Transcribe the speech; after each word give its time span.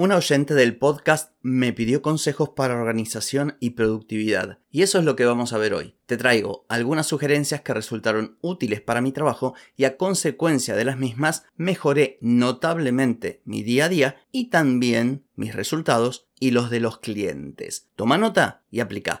Una 0.00 0.16
oyente 0.16 0.54
del 0.54 0.78
podcast 0.78 1.34
me 1.42 1.74
pidió 1.74 2.00
consejos 2.00 2.48
para 2.56 2.74
organización 2.74 3.58
y 3.60 3.72
productividad, 3.72 4.58
y 4.70 4.80
eso 4.80 4.98
es 4.98 5.04
lo 5.04 5.14
que 5.14 5.26
vamos 5.26 5.52
a 5.52 5.58
ver 5.58 5.74
hoy. 5.74 5.94
Te 6.06 6.16
traigo 6.16 6.64
algunas 6.70 7.06
sugerencias 7.06 7.60
que 7.60 7.74
resultaron 7.74 8.38
útiles 8.40 8.80
para 8.80 9.02
mi 9.02 9.12
trabajo 9.12 9.52
y 9.76 9.84
a 9.84 9.98
consecuencia 9.98 10.74
de 10.74 10.86
las 10.86 10.96
mismas 10.96 11.44
mejoré 11.54 12.16
notablemente 12.22 13.42
mi 13.44 13.62
día 13.62 13.84
a 13.84 13.88
día 13.90 14.16
y 14.32 14.48
también 14.48 15.26
mis 15.36 15.54
resultados 15.54 16.30
y 16.40 16.52
los 16.52 16.70
de 16.70 16.80
los 16.80 17.00
clientes. 17.00 17.90
Toma 17.94 18.16
nota 18.16 18.62
y 18.70 18.80
aplica. 18.80 19.20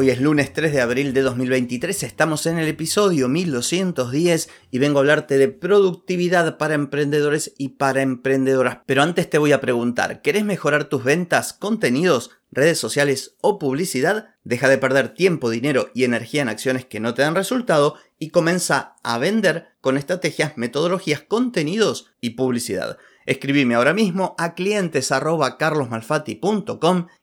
Hoy 0.00 0.10
es 0.10 0.20
lunes 0.20 0.52
3 0.52 0.72
de 0.72 0.80
abril 0.80 1.12
de 1.12 1.22
2023, 1.22 2.04
estamos 2.04 2.46
en 2.46 2.56
el 2.60 2.68
episodio 2.68 3.28
1210 3.28 4.48
y 4.70 4.78
vengo 4.78 4.98
a 4.98 5.00
hablarte 5.00 5.38
de 5.38 5.48
productividad 5.48 6.56
para 6.56 6.74
emprendedores 6.74 7.52
y 7.58 7.70
para 7.70 8.02
emprendedoras. 8.02 8.78
Pero 8.86 9.02
antes 9.02 9.28
te 9.28 9.38
voy 9.38 9.50
a 9.50 9.60
preguntar, 9.60 10.22
¿querés 10.22 10.44
mejorar 10.44 10.84
tus 10.84 11.02
ventas, 11.02 11.52
contenidos, 11.52 12.30
redes 12.52 12.78
sociales 12.78 13.34
o 13.40 13.58
publicidad? 13.58 14.36
Deja 14.44 14.68
de 14.68 14.78
perder 14.78 15.14
tiempo, 15.14 15.50
dinero 15.50 15.90
y 15.94 16.04
energía 16.04 16.42
en 16.42 16.48
acciones 16.48 16.84
que 16.84 17.00
no 17.00 17.14
te 17.14 17.22
dan 17.22 17.34
resultado 17.34 17.96
y 18.20 18.30
comienza 18.30 18.94
a 19.02 19.18
vender 19.18 19.70
con 19.80 19.98
estrategias, 19.98 20.56
metodologías, 20.56 21.22
contenidos 21.22 22.12
y 22.20 22.30
publicidad. 22.30 22.98
Escribime 23.26 23.74
ahora 23.74 23.92
mismo 23.92 24.36
a 24.38 24.54
clientes 24.54 25.10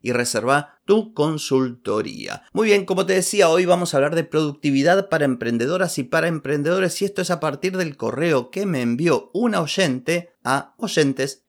y 0.01 0.11
reserva 0.11 0.74
tu 0.85 1.13
consultoría. 1.13 2.43
Muy 2.53 2.67
bien, 2.67 2.85
como 2.85 3.05
te 3.05 3.13
decía, 3.13 3.49
hoy 3.49 3.65
vamos 3.65 3.93
a 3.93 3.97
hablar 3.97 4.15
de 4.15 4.23
productividad 4.23 5.09
para 5.09 5.25
emprendedoras 5.25 5.97
y 5.97 6.03
para 6.03 6.27
emprendedores 6.27 7.01
y 7.01 7.05
esto 7.05 7.21
es 7.21 7.31
a 7.31 7.39
partir 7.39 7.75
del 7.77 7.97
correo 7.97 8.51
que 8.51 8.65
me 8.65 8.81
envió 8.81 9.31
una 9.33 9.61
oyente 9.61 10.35
a 10.43 10.75
oyentes 10.77 11.43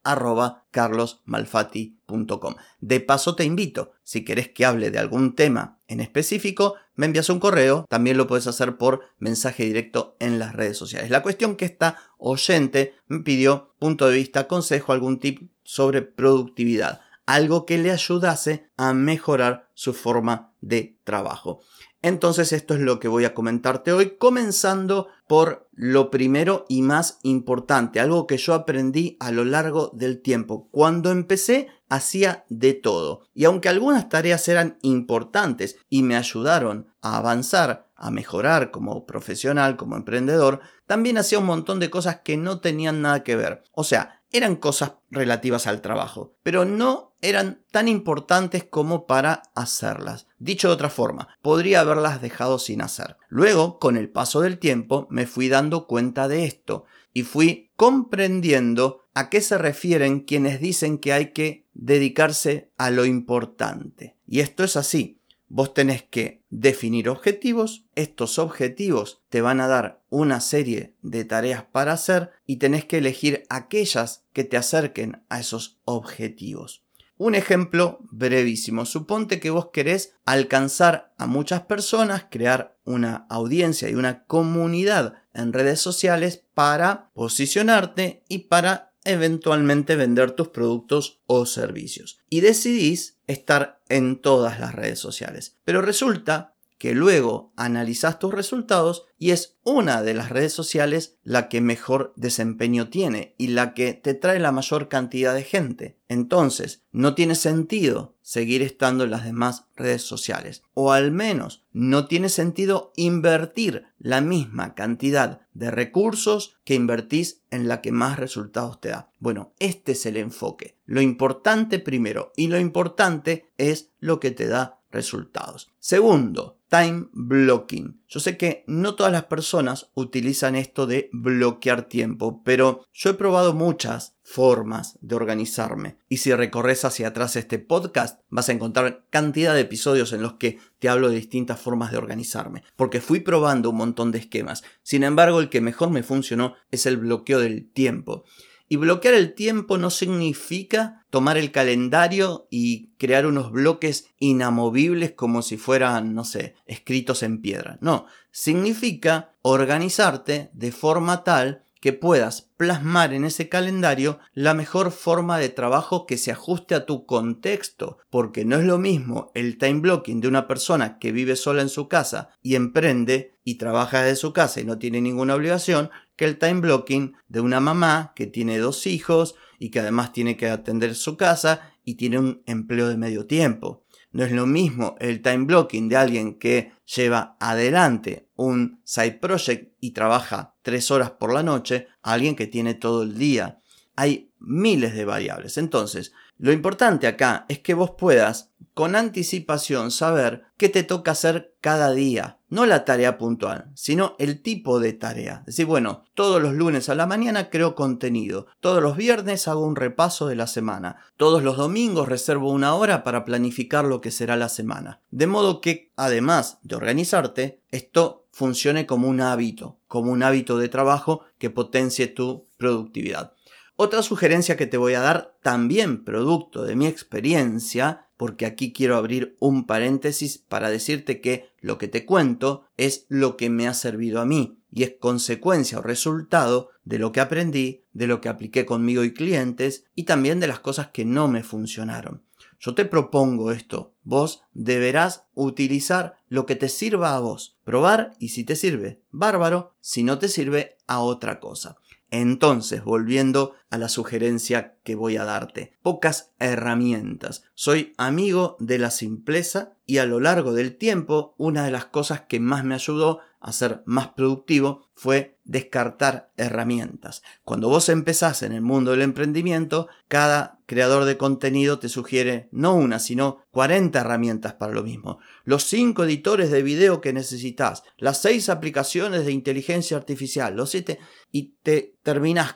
De 2.80 3.00
paso 3.00 3.34
te 3.34 3.44
invito, 3.44 3.92
si 4.02 4.24
querés 4.24 4.48
que 4.48 4.64
hable 4.64 4.90
de 4.90 4.98
algún 4.98 5.34
tema 5.34 5.80
en 5.88 6.00
específico, 6.00 6.74
me 6.94 7.06
envías 7.06 7.28
un 7.28 7.40
correo, 7.40 7.84
también 7.88 8.16
lo 8.16 8.26
puedes 8.26 8.46
hacer 8.46 8.76
por 8.78 9.02
mensaje 9.18 9.64
directo 9.64 10.16
en 10.18 10.38
las 10.38 10.54
redes 10.54 10.78
sociales. 10.78 11.10
La 11.10 11.22
cuestión 11.22 11.56
que 11.56 11.66
esta 11.66 11.98
oyente 12.18 12.94
me 13.06 13.20
pidió 13.20 13.74
punto 13.78 14.08
de 14.08 14.16
vista, 14.16 14.48
consejo, 14.48 14.92
algún 14.92 15.18
tip 15.18 15.50
sobre 15.62 16.02
productividad, 16.02 17.00
algo 17.26 17.66
que 17.66 17.78
le 17.78 17.90
ayudase 17.90 18.70
a 18.76 18.94
mejorar 18.94 19.68
su 19.74 19.92
forma 19.92 20.54
de 20.60 20.98
trabajo. 21.04 21.60
Entonces 22.02 22.52
esto 22.52 22.74
es 22.74 22.80
lo 22.80 23.00
que 23.00 23.08
voy 23.08 23.24
a 23.24 23.34
comentarte 23.34 23.92
hoy, 23.92 24.16
comenzando 24.16 25.08
por 25.26 25.68
lo 25.72 26.10
primero 26.10 26.64
y 26.68 26.82
más 26.82 27.18
importante, 27.22 27.98
algo 27.98 28.26
que 28.28 28.38
yo 28.38 28.54
aprendí 28.54 29.16
a 29.18 29.32
lo 29.32 29.44
largo 29.44 29.90
del 29.92 30.22
tiempo. 30.22 30.68
Cuando 30.70 31.10
empecé 31.10 31.68
hacía 31.88 32.44
de 32.48 32.74
todo. 32.74 33.22
Y 33.34 33.44
aunque 33.44 33.68
algunas 33.68 34.08
tareas 34.08 34.48
eran 34.48 34.78
importantes 34.82 35.78
y 35.88 36.02
me 36.02 36.16
ayudaron 36.16 36.88
a 37.00 37.16
avanzar, 37.16 37.88
a 37.96 38.10
mejorar 38.10 38.70
como 38.70 39.06
profesional, 39.06 39.76
como 39.76 39.96
emprendedor, 39.96 40.60
también 40.86 41.18
hacía 41.18 41.38
un 41.38 41.46
montón 41.46 41.80
de 41.80 41.90
cosas 41.90 42.20
que 42.24 42.36
no 42.36 42.60
tenían 42.60 43.02
nada 43.02 43.22
que 43.22 43.36
ver. 43.36 43.62
O 43.72 43.84
sea, 43.84 44.22
eran 44.32 44.56
cosas 44.56 44.94
relativas 45.10 45.66
al 45.66 45.80
trabajo, 45.80 46.36
pero 46.42 46.64
no 46.64 47.14
eran 47.28 47.64
tan 47.72 47.88
importantes 47.88 48.62
como 48.64 49.06
para 49.06 49.42
hacerlas. 49.54 50.28
Dicho 50.38 50.68
de 50.68 50.74
otra 50.74 50.90
forma, 50.90 51.28
podría 51.42 51.80
haberlas 51.80 52.22
dejado 52.22 52.58
sin 52.58 52.82
hacer. 52.82 53.16
Luego, 53.28 53.78
con 53.78 53.96
el 53.96 54.08
paso 54.08 54.40
del 54.40 54.58
tiempo, 54.58 55.08
me 55.10 55.26
fui 55.26 55.48
dando 55.48 55.86
cuenta 55.86 56.28
de 56.28 56.44
esto 56.44 56.84
y 57.12 57.24
fui 57.24 57.72
comprendiendo 57.76 59.06
a 59.14 59.28
qué 59.28 59.40
se 59.40 59.58
refieren 59.58 60.20
quienes 60.20 60.60
dicen 60.60 60.98
que 60.98 61.12
hay 61.12 61.32
que 61.32 61.66
dedicarse 61.74 62.70
a 62.78 62.90
lo 62.90 63.04
importante. 63.04 64.16
Y 64.26 64.40
esto 64.40 64.62
es 64.62 64.76
así. 64.76 65.20
Vos 65.48 65.74
tenés 65.74 66.02
que 66.02 66.44
definir 66.50 67.08
objetivos, 67.08 67.86
estos 67.94 68.38
objetivos 68.38 69.22
te 69.28 69.40
van 69.40 69.60
a 69.60 69.68
dar 69.68 70.02
una 70.08 70.40
serie 70.40 70.96
de 71.02 71.24
tareas 71.24 71.64
para 71.64 71.92
hacer 71.92 72.30
y 72.46 72.56
tenés 72.56 72.84
que 72.84 72.98
elegir 72.98 73.44
aquellas 73.48 74.24
que 74.32 74.42
te 74.42 74.56
acerquen 74.56 75.24
a 75.28 75.38
esos 75.38 75.80
objetivos. 75.84 76.85
Un 77.18 77.34
ejemplo 77.34 78.00
brevísimo. 78.10 78.84
Suponte 78.84 79.40
que 79.40 79.50
vos 79.50 79.70
querés 79.72 80.14
alcanzar 80.24 81.14
a 81.16 81.26
muchas 81.26 81.62
personas, 81.62 82.26
crear 82.30 82.76
una 82.84 83.26
audiencia 83.30 83.88
y 83.88 83.94
una 83.94 84.24
comunidad 84.24 85.14
en 85.32 85.52
redes 85.52 85.80
sociales 85.80 86.44
para 86.52 87.10
posicionarte 87.14 88.22
y 88.28 88.38
para 88.38 88.92
eventualmente 89.04 89.96
vender 89.96 90.32
tus 90.32 90.48
productos 90.48 91.20
o 91.26 91.46
servicios. 91.46 92.18
Y 92.28 92.40
decidís 92.40 93.18
estar 93.26 93.80
en 93.88 94.20
todas 94.20 94.60
las 94.60 94.74
redes 94.74 94.98
sociales. 94.98 95.56
Pero 95.64 95.80
resulta 95.80 96.55
que 96.78 96.94
luego 96.94 97.52
analizas 97.56 98.18
tus 98.18 98.32
resultados 98.32 99.06
y 99.18 99.30
es 99.30 99.56
una 99.62 100.02
de 100.02 100.14
las 100.14 100.28
redes 100.28 100.52
sociales 100.52 101.16
la 101.22 101.48
que 101.48 101.60
mejor 101.60 102.12
desempeño 102.16 102.88
tiene 102.90 103.34
y 103.38 103.48
la 103.48 103.72
que 103.72 103.94
te 103.94 104.14
trae 104.14 104.38
la 104.38 104.52
mayor 104.52 104.88
cantidad 104.88 105.34
de 105.34 105.42
gente. 105.42 105.98
Entonces, 106.08 106.84
no 106.92 107.14
tiene 107.14 107.34
sentido 107.34 108.14
seguir 108.20 108.62
estando 108.62 109.04
en 109.04 109.10
las 109.10 109.24
demás 109.24 109.64
redes 109.74 110.02
sociales. 110.02 110.62
O 110.74 110.92
al 110.92 111.12
menos 111.12 111.64
no 111.72 112.06
tiene 112.06 112.28
sentido 112.28 112.92
invertir 112.96 113.86
la 113.98 114.20
misma 114.20 114.74
cantidad 114.74 115.40
de 115.54 115.70
recursos 115.70 116.56
que 116.64 116.74
invertís 116.74 117.42
en 117.50 117.68
la 117.68 117.80
que 117.80 117.92
más 117.92 118.18
resultados 118.18 118.80
te 118.80 118.90
da. 118.90 119.10
Bueno, 119.18 119.54
este 119.58 119.92
es 119.92 120.04
el 120.06 120.16
enfoque. 120.16 120.76
Lo 120.84 121.00
importante 121.00 121.78
primero 121.78 122.32
y 122.36 122.48
lo 122.48 122.58
importante 122.58 123.50
es 123.56 123.90
lo 123.98 124.20
que 124.20 124.30
te 124.30 124.46
da 124.46 124.80
resultados. 124.90 125.70
Segundo, 125.78 126.55
time 126.68 127.06
blocking. 127.12 128.00
Yo 128.08 128.20
sé 128.20 128.36
que 128.36 128.64
no 128.66 128.94
todas 128.94 129.12
las 129.12 129.24
personas 129.24 129.90
utilizan 129.94 130.56
esto 130.56 130.86
de 130.86 131.08
bloquear 131.12 131.88
tiempo, 131.88 132.42
pero 132.44 132.84
yo 132.92 133.10
he 133.10 133.14
probado 133.14 133.54
muchas 133.54 134.16
formas 134.22 134.98
de 135.00 135.14
organizarme. 135.14 135.98
Y 136.08 136.18
si 136.18 136.34
recorres 136.34 136.84
hacia 136.84 137.08
atrás 137.08 137.36
este 137.36 137.58
podcast, 137.58 138.20
vas 138.28 138.48
a 138.48 138.52
encontrar 138.52 139.06
cantidad 139.10 139.54
de 139.54 139.60
episodios 139.60 140.12
en 140.12 140.22
los 140.22 140.34
que 140.34 140.58
te 140.78 140.88
hablo 140.88 141.08
de 141.08 141.16
distintas 141.16 141.60
formas 141.60 141.92
de 141.92 141.98
organizarme, 141.98 142.64
porque 142.76 143.00
fui 143.00 143.20
probando 143.20 143.70
un 143.70 143.76
montón 143.76 144.12
de 144.12 144.18
esquemas. 144.18 144.64
Sin 144.82 145.04
embargo, 145.04 145.40
el 145.40 145.48
que 145.48 145.60
mejor 145.60 145.90
me 145.90 146.02
funcionó 146.02 146.54
es 146.70 146.86
el 146.86 146.96
bloqueo 146.96 147.38
del 147.38 147.70
tiempo. 147.70 148.24
Y 148.68 148.76
bloquear 148.76 149.14
el 149.14 149.34
tiempo 149.34 149.78
no 149.78 149.90
significa 149.90 151.05
tomar 151.16 151.38
el 151.38 151.50
calendario 151.50 152.46
y 152.50 152.88
crear 152.98 153.24
unos 153.24 153.50
bloques 153.50 154.10
inamovibles 154.18 155.12
como 155.12 155.40
si 155.40 155.56
fueran, 155.56 156.14
no 156.14 156.24
sé, 156.24 156.56
escritos 156.66 157.22
en 157.22 157.40
piedra. 157.40 157.78
No, 157.80 158.04
significa 158.30 159.32
organizarte 159.40 160.50
de 160.52 160.72
forma 160.72 161.24
tal 161.24 161.62
que 161.80 161.94
puedas 161.94 162.50
plasmar 162.58 163.14
en 163.14 163.24
ese 163.24 163.48
calendario 163.48 164.18
la 164.34 164.52
mejor 164.52 164.90
forma 164.90 165.38
de 165.38 165.48
trabajo 165.48 166.04
que 166.04 166.18
se 166.18 166.32
ajuste 166.32 166.74
a 166.74 166.84
tu 166.84 167.06
contexto, 167.06 167.96
porque 168.10 168.44
no 168.44 168.56
es 168.56 168.64
lo 168.66 168.76
mismo 168.76 169.30
el 169.34 169.56
time 169.56 169.80
blocking 169.80 170.20
de 170.20 170.28
una 170.28 170.46
persona 170.46 170.98
que 170.98 171.12
vive 171.12 171.36
sola 171.36 171.62
en 171.62 171.70
su 171.70 171.88
casa 171.88 172.28
y 172.42 172.56
emprende 172.56 173.38
y 173.42 173.54
trabaja 173.54 174.02
desde 174.02 174.16
su 174.16 174.34
casa 174.34 174.60
y 174.60 174.64
no 174.64 174.78
tiene 174.78 175.00
ninguna 175.00 175.34
obligación, 175.34 175.88
que 176.16 176.24
el 176.24 176.38
time 176.38 176.60
blocking 176.60 177.14
de 177.28 177.40
una 177.40 177.60
mamá 177.60 178.12
que 178.16 178.26
tiene 178.26 178.58
dos 178.58 178.86
hijos 178.86 179.36
y 179.58 179.70
que 179.70 179.80
además 179.80 180.12
tiene 180.12 180.36
que 180.36 180.48
atender 180.48 180.94
su 180.94 181.16
casa 181.16 181.72
y 181.84 181.94
tiene 181.94 182.18
un 182.18 182.42
empleo 182.46 182.88
de 182.88 182.96
medio 182.96 183.26
tiempo. 183.26 183.84
No 184.12 184.24
es 184.24 184.32
lo 184.32 184.46
mismo 184.46 184.96
el 184.98 185.20
time 185.20 185.44
blocking 185.44 185.88
de 185.88 185.96
alguien 185.96 186.38
que 186.38 186.72
lleva 186.86 187.36
adelante 187.38 188.28
un 188.34 188.80
side 188.84 189.18
project 189.20 189.74
y 189.80 189.90
trabaja 189.90 190.54
tres 190.62 190.90
horas 190.90 191.10
por 191.10 191.32
la 191.32 191.42
noche 191.42 191.88
a 192.02 192.14
alguien 192.14 192.34
que 192.34 192.46
tiene 192.46 192.74
todo 192.74 193.02
el 193.02 193.18
día. 193.18 193.60
Hay 193.94 194.30
miles 194.38 194.94
de 194.94 195.04
variables. 195.04 195.58
Entonces, 195.58 196.12
lo 196.38 196.52
importante 196.52 197.06
acá 197.06 197.46
es 197.48 197.58
que 197.60 197.74
vos 197.74 197.92
puedas 197.98 198.52
con 198.74 198.94
anticipación 198.94 199.90
saber 199.90 200.44
qué 200.56 200.68
te 200.68 200.82
toca 200.82 201.12
hacer 201.12 201.54
cada 201.60 201.92
día. 201.92 202.35
No 202.48 202.66
la 202.66 202.84
tarea 202.84 203.18
puntual, 203.18 203.70
sino 203.74 204.14
el 204.18 204.42
tipo 204.42 204.80
de 204.80 204.92
tarea. 204.92 205.40
Es 205.40 205.46
decir, 205.46 205.66
bueno, 205.66 206.04
todos 206.14 206.40
los 206.40 206.54
lunes 206.54 206.88
a 206.88 206.94
la 206.94 207.06
mañana 207.06 207.50
creo 207.50 207.74
contenido, 207.74 208.46
todos 208.60 208.82
los 208.82 208.96
viernes 208.96 209.48
hago 209.48 209.66
un 209.66 209.76
repaso 209.76 210.26
de 210.28 210.36
la 210.36 210.46
semana, 210.46 210.96
todos 211.16 211.42
los 211.42 211.56
domingos 211.56 212.08
reservo 212.08 212.50
una 212.50 212.74
hora 212.74 213.02
para 213.02 213.24
planificar 213.24 213.84
lo 213.84 214.00
que 214.00 214.10
será 214.10 214.36
la 214.36 214.48
semana. 214.48 215.00
De 215.10 215.26
modo 215.26 215.60
que, 215.60 215.92
además 215.96 216.58
de 216.62 216.76
organizarte, 216.76 217.60
esto 217.70 218.26
funcione 218.30 218.86
como 218.86 219.08
un 219.08 219.20
hábito, 219.20 219.78
como 219.88 220.12
un 220.12 220.22
hábito 220.22 220.58
de 220.58 220.68
trabajo 220.68 221.22
que 221.38 221.50
potencie 221.50 222.06
tu 222.06 222.46
productividad. 222.58 223.32
Otra 223.78 224.02
sugerencia 224.02 224.56
que 224.56 224.66
te 224.66 224.78
voy 224.78 224.94
a 224.94 225.00
dar, 225.00 225.36
también 225.42 226.02
producto 226.02 226.64
de 226.64 226.76
mi 226.76 226.86
experiencia, 226.86 228.05
porque 228.16 228.46
aquí 228.46 228.72
quiero 228.72 228.96
abrir 228.96 229.36
un 229.40 229.66
paréntesis 229.66 230.38
para 230.38 230.70
decirte 230.70 231.20
que 231.20 231.50
lo 231.60 231.78
que 231.78 231.88
te 231.88 232.04
cuento 232.04 232.64
es 232.76 233.06
lo 233.08 233.36
que 233.36 233.50
me 233.50 233.68
ha 233.68 233.74
servido 233.74 234.20
a 234.20 234.26
mí 234.26 234.58
y 234.72 234.82
es 234.82 234.94
consecuencia 234.98 235.78
o 235.78 235.82
resultado 235.82 236.70
de 236.84 236.98
lo 236.98 237.12
que 237.12 237.20
aprendí, 237.20 237.84
de 237.92 238.06
lo 238.06 238.20
que 238.20 238.28
apliqué 238.28 238.66
conmigo 238.66 239.04
y 239.04 239.12
clientes 239.12 239.84
y 239.94 240.04
también 240.04 240.40
de 240.40 240.48
las 240.48 240.60
cosas 240.60 240.88
que 240.88 241.04
no 241.04 241.28
me 241.28 241.42
funcionaron. 241.42 242.22
Yo 242.58 242.74
te 242.74 242.84
propongo 242.84 243.52
esto, 243.52 243.94
vos 244.02 244.42
deberás 244.54 245.24
utilizar 245.34 246.16
lo 246.28 246.46
que 246.46 246.56
te 246.56 246.68
sirva 246.68 247.14
a 247.14 247.20
vos, 247.20 247.58
probar 247.64 248.12
y 248.18 248.28
si 248.28 248.44
te 248.44 248.56
sirve, 248.56 249.02
bárbaro, 249.10 249.74
si 249.80 250.02
no 250.02 250.18
te 250.18 250.28
sirve, 250.28 250.76
a 250.86 251.00
otra 251.00 251.40
cosa. 251.40 251.76
Entonces, 252.10 252.84
volviendo 252.84 253.54
a 253.70 253.78
la 253.78 253.88
sugerencia 253.88 254.76
que 254.84 254.94
voy 254.94 255.16
a 255.16 255.24
darte, 255.24 255.76
pocas 255.82 256.32
herramientas. 256.38 257.44
Soy 257.54 257.94
amigo 257.96 258.56
de 258.60 258.78
la 258.78 258.90
simpleza 258.90 259.76
y 259.86 259.98
a 259.98 260.06
lo 260.06 260.20
largo 260.20 260.52
del 260.52 260.76
tiempo 260.76 261.34
una 261.38 261.64
de 261.64 261.70
las 261.70 261.86
cosas 261.86 262.22
que 262.22 262.40
más 262.40 262.64
me 262.64 262.74
ayudó 262.74 263.20
a 263.40 263.52
ser 263.52 263.82
más 263.84 264.08
productivo 264.08 264.88
fue 264.94 265.38
descartar 265.44 266.32
herramientas. 266.36 267.22
Cuando 267.44 267.68
vos 267.68 267.88
empezás 267.88 268.42
en 268.42 268.52
el 268.52 268.62
mundo 268.62 268.90
del 268.90 269.02
emprendimiento, 269.02 269.88
cada 270.08 270.58
creador 270.66 271.04
de 271.04 271.16
contenido 271.16 271.78
te 271.78 271.88
sugiere 271.88 272.48
no 272.50 272.74
una, 272.74 272.98
sino 272.98 273.44
40 273.52 274.00
herramientas 274.00 274.54
para 274.54 274.72
lo 274.72 274.82
mismo. 274.82 275.20
Los 275.44 275.64
5 275.64 276.04
editores 276.04 276.50
de 276.50 276.62
video 276.62 277.00
que 277.00 277.12
necesitas, 277.12 277.84
las 277.98 278.20
6 278.22 278.48
aplicaciones 278.48 279.24
de 279.24 279.32
inteligencia 279.32 279.96
artificial, 279.96 280.56
los 280.56 280.70
7, 280.70 280.98
y 281.30 281.54
te 281.62 281.94
terminas 282.02 282.54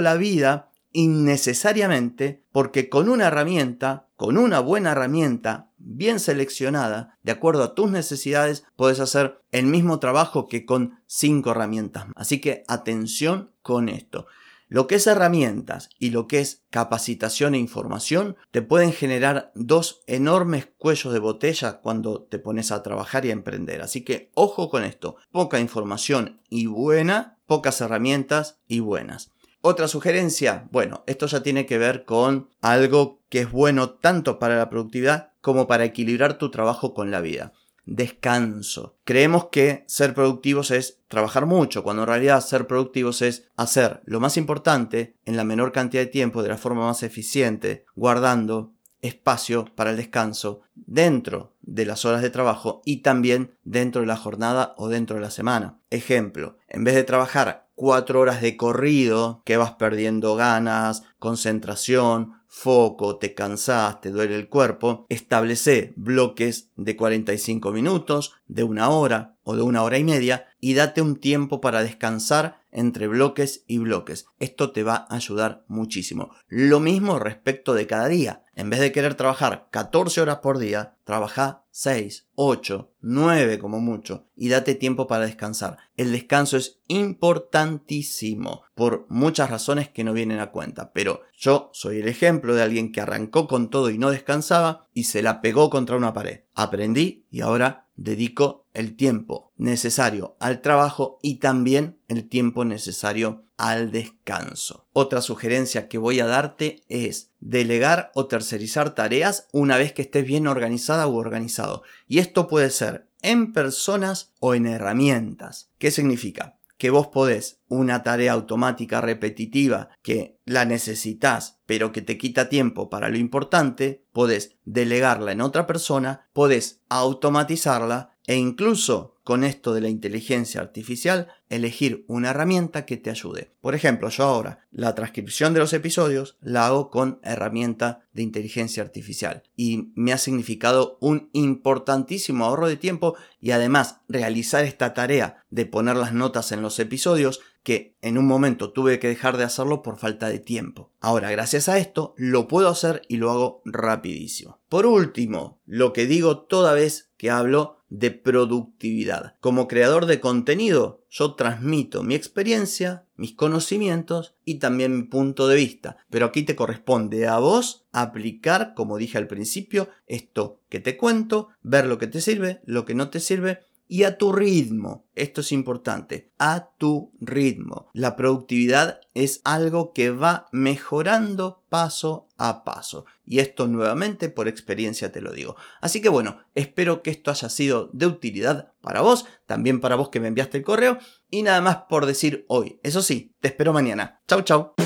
la 0.00 0.14
vida 0.14 0.70
innecesariamente 0.92 2.42
porque 2.52 2.88
con 2.88 3.08
una 3.08 3.26
herramienta, 3.26 4.08
con 4.16 4.38
una 4.38 4.60
buena 4.60 4.92
herramienta 4.92 5.70
bien 5.76 6.20
seleccionada, 6.20 7.18
de 7.22 7.32
acuerdo 7.32 7.62
a 7.62 7.74
tus 7.74 7.90
necesidades, 7.90 8.64
puedes 8.76 9.00
hacer 9.00 9.42
el 9.52 9.66
mismo 9.66 9.98
trabajo 9.98 10.48
que 10.48 10.64
con 10.64 10.98
cinco 11.06 11.50
herramientas. 11.50 12.06
Así 12.14 12.40
que 12.40 12.64
atención 12.66 13.52
con 13.62 13.88
esto. 13.88 14.26
Lo 14.68 14.88
que 14.88 14.96
es 14.96 15.06
herramientas 15.06 15.90
y 15.98 16.10
lo 16.10 16.26
que 16.26 16.40
es 16.40 16.64
capacitación 16.70 17.54
e 17.54 17.58
información 17.58 18.36
te 18.50 18.62
pueden 18.62 18.92
generar 18.92 19.52
dos 19.54 20.02
enormes 20.08 20.66
cuellos 20.76 21.12
de 21.12 21.20
botella 21.20 21.80
cuando 21.82 22.22
te 22.22 22.40
pones 22.40 22.72
a 22.72 22.82
trabajar 22.82 23.24
y 23.24 23.30
a 23.30 23.34
emprender. 23.34 23.80
Así 23.80 24.02
que 24.02 24.32
ojo 24.34 24.68
con 24.68 24.82
esto. 24.82 25.16
Poca 25.30 25.60
información 25.60 26.40
y 26.50 26.66
buena, 26.66 27.38
pocas 27.46 27.80
herramientas 27.80 28.58
y 28.66 28.80
buenas. 28.80 29.30
Otra 29.68 29.88
sugerencia, 29.88 30.68
bueno, 30.70 31.02
esto 31.08 31.26
ya 31.26 31.42
tiene 31.42 31.66
que 31.66 31.76
ver 31.76 32.04
con 32.04 32.50
algo 32.60 33.20
que 33.28 33.40
es 33.40 33.50
bueno 33.50 33.90
tanto 33.90 34.38
para 34.38 34.56
la 34.56 34.70
productividad 34.70 35.32
como 35.40 35.66
para 35.66 35.84
equilibrar 35.84 36.38
tu 36.38 36.52
trabajo 36.52 36.94
con 36.94 37.10
la 37.10 37.20
vida. 37.20 37.52
Descanso. 37.84 38.96
Creemos 39.02 39.46
que 39.46 39.82
ser 39.88 40.14
productivos 40.14 40.70
es 40.70 41.00
trabajar 41.08 41.46
mucho, 41.46 41.82
cuando 41.82 42.04
en 42.04 42.08
realidad 42.08 42.42
ser 42.42 42.68
productivos 42.68 43.22
es 43.22 43.48
hacer 43.56 44.02
lo 44.04 44.20
más 44.20 44.36
importante 44.36 45.16
en 45.24 45.36
la 45.36 45.42
menor 45.42 45.72
cantidad 45.72 46.04
de 46.04 46.10
tiempo, 46.10 46.44
de 46.44 46.50
la 46.50 46.58
forma 46.58 46.86
más 46.86 47.02
eficiente, 47.02 47.86
guardando 47.96 48.75
espacio 49.06 49.66
para 49.74 49.90
el 49.90 49.96
descanso 49.96 50.60
dentro 50.74 51.54
de 51.62 51.86
las 51.86 52.04
horas 52.04 52.22
de 52.22 52.30
trabajo 52.30 52.82
y 52.84 52.98
también 52.98 53.56
dentro 53.64 54.00
de 54.00 54.06
la 54.06 54.16
jornada 54.16 54.74
o 54.76 54.88
dentro 54.88 55.16
de 55.16 55.22
la 55.22 55.30
semana. 55.30 55.78
Ejemplo, 55.90 56.58
en 56.68 56.84
vez 56.84 56.94
de 56.94 57.04
trabajar 57.04 57.68
cuatro 57.74 58.20
horas 58.20 58.40
de 58.40 58.56
corrido 58.56 59.42
que 59.44 59.56
vas 59.56 59.72
perdiendo 59.72 60.34
ganas, 60.34 61.02
concentración, 61.18 62.32
foco, 62.48 63.18
te 63.18 63.34
cansás, 63.34 64.00
te 64.00 64.10
duele 64.10 64.34
el 64.34 64.48
cuerpo, 64.48 65.04
establece 65.08 65.92
bloques 65.96 66.70
de 66.76 66.96
45 66.96 67.70
minutos, 67.70 68.34
de 68.46 68.64
una 68.64 68.88
hora 68.88 69.36
o 69.42 69.54
de 69.56 69.62
una 69.62 69.82
hora 69.82 69.98
y 69.98 70.04
media 70.04 70.46
y 70.58 70.74
date 70.74 71.02
un 71.02 71.16
tiempo 71.16 71.60
para 71.60 71.82
descansar 71.82 72.60
entre 72.76 73.08
bloques 73.08 73.64
y 73.66 73.78
bloques. 73.78 74.26
Esto 74.38 74.70
te 74.70 74.82
va 74.82 75.06
a 75.08 75.16
ayudar 75.16 75.64
muchísimo. 75.66 76.30
Lo 76.46 76.78
mismo 76.78 77.18
respecto 77.18 77.72
de 77.74 77.86
cada 77.86 78.06
día. 78.06 78.44
En 78.54 78.70
vez 78.70 78.80
de 78.80 78.92
querer 78.92 79.14
trabajar 79.14 79.68
14 79.70 80.20
horas 80.20 80.38
por 80.38 80.58
día, 80.58 80.96
trabaja 81.04 81.64
6, 81.70 82.28
8, 82.34 82.92
9 83.00 83.58
como 83.58 83.80
mucho 83.80 84.26
y 84.36 84.48
date 84.50 84.74
tiempo 84.74 85.06
para 85.06 85.26
descansar. 85.26 85.78
El 85.96 86.12
descanso 86.12 86.56
es 86.56 86.80
importantísimo 86.88 88.62
por 88.74 89.06
muchas 89.08 89.50
razones 89.50 89.88
que 89.88 90.04
no 90.04 90.12
vienen 90.12 90.40
a 90.40 90.50
cuenta, 90.50 90.92
pero 90.92 91.22
yo 91.36 91.70
soy 91.72 92.00
el 92.00 92.08
ejemplo 92.08 92.54
de 92.54 92.62
alguien 92.62 92.92
que 92.92 93.00
arrancó 93.00 93.46
con 93.48 93.70
todo 93.70 93.90
y 93.90 93.98
no 93.98 94.10
descansaba 94.10 94.86
y 94.92 95.04
se 95.04 95.22
la 95.22 95.40
pegó 95.40 95.70
contra 95.70 95.96
una 95.96 96.12
pared. 96.12 96.40
Aprendí 96.54 97.26
y 97.30 97.40
ahora 97.40 97.86
dedico 97.96 98.65
el 98.76 98.94
tiempo 98.94 99.52
necesario 99.56 100.36
al 100.38 100.60
trabajo 100.60 101.18
y 101.22 101.36
también 101.36 101.98
el 102.08 102.28
tiempo 102.28 102.64
necesario 102.64 103.44
al 103.56 103.90
descanso. 103.90 104.86
Otra 104.92 105.22
sugerencia 105.22 105.88
que 105.88 105.96
voy 105.96 106.20
a 106.20 106.26
darte 106.26 106.82
es 106.88 107.32
delegar 107.40 108.12
o 108.14 108.26
tercerizar 108.26 108.94
tareas 108.94 109.48
una 109.52 109.78
vez 109.78 109.94
que 109.94 110.02
estés 110.02 110.26
bien 110.26 110.46
organizada 110.46 111.08
u 111.08 111.16
organizado. 111.16 111.82
Y 112.06 112.18
esto 112.18 112.48
puede 112.48 112.68
ser 112.68 113.08
en 113.22 113.54
personas 113.54 114.34
o 114.40 114.54
en 114.54 114.66
herramientas. 114.66 115.70
¿Qué 115.78 115.90
significa? 115.90 116.56
que 116.78 116.90
vos 116.90 117.06
podés 117.06 117.60
una 117.68 118.02
tarea 118.02 118.32
automática 118.32 119.00
repetitiva 119.00 119.88
que 120.02 120.38
la 120.44 120.64
necesitas 120.64 121.56
pero 121.66 121.90
que 121.90 122.02
te 122.02 122.16
quita 122.16 122.48
tiempo 122.48 122.88
para 122.88 123.08
lo 123.08 123.18
importante, 123.18 124.04
podés 124.12 124.56
delegarla 124.64 125.32
en 125.32 125.40
otra 125.40 125.66
persona, 125.66 126.28
podés 126.32 126.80
automatizarla 126.88 128.15
e 128.26 128.36
incluso 128.36 129.16
con 129.26 129.42
esto 129.42 129.74
de 129.74 129.80
la 129.80 129.88
inteligencia 129.88 130.60
artificial, 130.60 131.28
elegir 131.48 132.04
una 132.06 132.30
herramienta 132.30 132.86
que 132.86 132.96
te 132.96 133.10
ayude. 133.10 133.50
Por 133.60 133.74
ejemplo, 133.74 134.08
yo 134.08 134.22
ahora 134.22 134.60
la 134.70 134.94
transcripción 134.94 135.52
de 135.52 135.58
los 135.58 135.72
episodios 135.72 136.36
la 136.40 136.66
hago 136.66 136.90
con 136.92 137.18
herramienta 137.24 138.04
de 138.12 138.22
inteligencia 138.22 138.84
artificial 138.84 139.42
y 139.56 139.90
me 139.96 140.12
ha 140.12 140.18
significado 140.18 140.96
un 141.00 141.28
importantísimo 141.32 142.44
ahorro 142.44 142.68
de 142.68 142.76
tiempo 142.76 143.16
y 143.40 143.50
además 143.50 143.98
realizar 144.08 144.64
esta 144.64 144.94
tarea 144.94 145.44
de 145.50 145.66
poner 145.66 145.96
las 145.96 146.12
notas 146.12 146.52
en 146.52 146.62
los 146.62 146.78
episodios 146.78 147.40
que 147.66 147.96
en 148.00 148.16
un 148.16 148.28
momento 148.28 148.70
tuve 148.70 149.00
que 149.00 149.08
dejar 149.08 149.36
de 149.36 149.42
hacerlo 149.42 149.82
por 149.82 149.98
falta 149.98 150.28
de 150.28 150.38
tiempo. 150.38 150.92
Ahora, 151.00 151.32
gracias 151.32 151.68
a 151.68 151.78
esto, 151.78 152.14
lo 152.16 152.46
puedo 152.46 152.68
hacer 152.68 153.02
y 153.08 153.16
lo 153.16 153.32
hago 153.32 153.60
rapidísimo. 153.64 154.60
Por 154.68 154.86
último, 154.86 155.58
lo 155.66 155.92
que 155.92 156.06
digo 156.06 156.42
toda 156.42 156.74
vez 156.74 157.10
que 157.16 157.28
hablo 157.28 157.82
de 157.88 158.12
productividad. 158.12 159.34
Como 159.40 159.66
creador 159.66 160.06
de 160.06 160.20
contenido, 160.20 161.04
yo 161.10 161.34
transmito 161.34 162.04
mi 162.04 162.14
experiencia, 162.14 163.04
mis 163.16 163.32
conocimientos 163.32 164.36
y 164.44 164.60
también 164.60 164.96
mi 164.96 165.02
punto 165.02 165.48
de 165.48 165.56
vista. 165.56 165.96
Pero 166.08 166.26
aquí 166.26 166.44
te 166.44 166.54
corresponde 166.54 167.26
a 167.26 167.38
vos 167.40 167.84
aplicar, 167.90 168.74
como 168.74 168.96
dije 168.96 169.18
al 169.18 169.26
principio, 169.26 169.88
esto 170.06 170.60
que 170.68 170.78
te 170.78 170.96
cuento, 170.96 171.48
ver 171.62 171.86
lo 171.86 171.98
que 171.98 172.06
te 172.06 172.20
sirve, 172.20 172.60
lo 172.64 172.84
que 172.84 172.94
no 172.94 173.10
te 173.10 173.18
sirve 173.18 173.66
y 173.88 174.04
a 174.04 174.18
tu 174.18 174.32
ritmo. 174.32 175.06
Esto 175.14 175.40
es 175.40 175.52
importante, 175.52 176.32
a 176.38 176.70
tu 176.78 177.12
ritmo. 177.20 177.88
La 177.92 178.16
productividad 178.16 179.00
es 179.14 179.40
algo 179.44 179.92
que 179.92 180.10
va 180.10 180.48
mejorando 180.52 181.62
paso 181.68 182.28
a 182.36 182.64
paso. 182.64 183.06
Y 183.24 183.38
esto 183.38 183.66
nuevamente 183.66 184.28
por 184.28 184.48
experiencia 184.48 185.12
te 185.12 185.20
lo 185.20 185.32
digo. 185.32 185.56
Así 185.80 186.00
que 186.00 186.08
bueno, 186.08 186.38
espero 186.54 187.02
que 187.02 187.10
esto 187.10 187.30
haya 187.30 187.48
sido 187.48 187.88
de 187.92 188.06
utilidad 188.06 188.72
para 188.80 189.00
vos, 189.00 189.26
también 189.46 189.80
para 189.80 189.96
vos 189.96 190.10
que 190.10 190.20
me 190.20 190.28
enviaste 190.28 190.58
el 190.58 190.64
correo. 190.64 190.98
Y 191.30 191.42
nada 191.42 191.60
más 191.60 191.76
por 191.88 192.06
decir 192.06 192.44
hoy. 192.48 192.78
Eso 192.82 193.02
sí, 193.02 193.34
te 193.40 193.48
espero 193.48 193.72
mañana. 193.72 194.20
Chau, 194.26 194.42
chau. 194.42 194.85